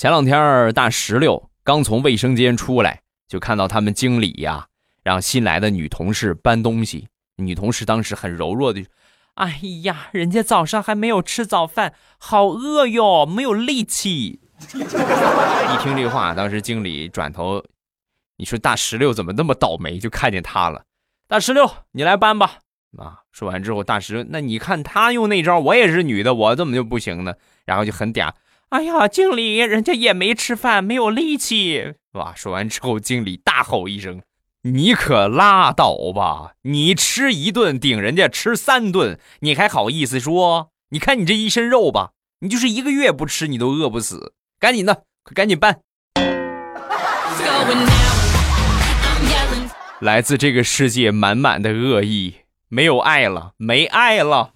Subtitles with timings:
[0.00, 4.66] 前两天大石榴刚从卫生间出来，就看到他们经理呀
[5.02, 7.08] 让新来的女同事搬东西。
[7.36, 8.82] 女同事当时很柔弱的，
[9.34, 14.40] 哎呀，人家早上还没有吃早饭，好饿哟，没有力气。
[14.72, 17.62] 一听这话，当时经理转头，
[18.38, 20.82] 你说大石榴怎么那么倒霉，就看见他了。
[21.28, 22.60] 大石榴，你来搬吧。
[22.96, 27.34] 啊，说完之后，大石，那你看他用那招，我也是女的，我怎么就不行呢？
[27.66, 28.32] 然后就很嗲。
[28.70, 32.32] 哎呀，经理，人家也没吃饭，没有力气，哇！
[32.36, 34.22] 说完之后，经理大吼一声
[34.62, 36.52] ：“你可拉倒吧！
[36.62, 40.68] 你吃一顿顶人家吃三顿，你还好意思说？
[40.90, 42.10] 你看你这一身肉吧，
[42.42, 44.34] 你就是一个月不吃，你都饿不死。
[44.60, 45.80] 赶紧的，快赶紧搬！
[49.98, 52.36] ”来自这个世界满满的恶意，
[52.68, 54.52] 没有爱了，没爱了。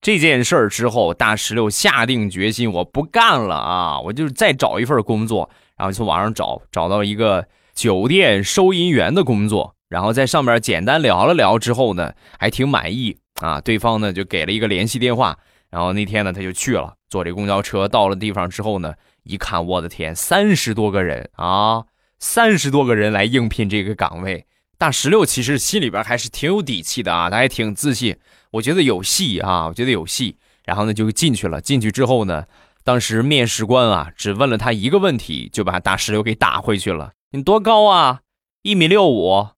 [0.00, 4.00] 这件事儿之后，大石榴下定决心，我不干了啊！
[4.00, 13.60] 我就再找一份工作，然后从网上找，找到一个酒店收银员的工作，然后在上面简单聊了聊之后呢，还挺满意啊。
[13.60, 15.36] 对方呢就给了一个联系电话，
[15.68, 18.94] 然后那天呢他就去了，坐这公交车到了地方之后呢，
[19.24, 21.84] 一看，我的天，三十多个人啊，
[22.18, 24.46] 三十多个人来应聘这个岗位。
[24.80, 28.16] 大石榴其实心里边还是挺有底气的啊，他还挺自信，
[28.52, 30.38] 我觉得有戏啊，我觉得有戏。
[30.64, 32.46] 然后呢就进去了，进去之后呢，
[32.82, 37.12] 当时面试官啊只问了他一个问题，就把大石榴给打回去了。
[37.32, 38.20] 你多高啊？
[38.62, 39.48] 一米六五。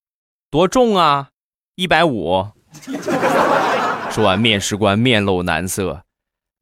[0.50, 1.28] 多重啊？
[1.76, 2.48] 一百五。
[4.10, 6.02] 说完，面试官面露难色。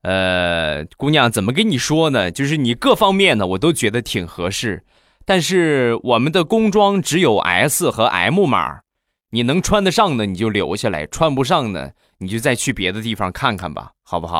[0.02, 2.30] 呃，姑娘怎么跟你说呢？
[2.30, 4.84] 就是你各方面呢，我都觉得挺合适。
[5.30, 8.80] 但是我们的工装只有 S 和 M 码，
[9.30, 14.38] 你能穿得上的你就留下来，穿不上的你就再去别的地方看看吧，好不好？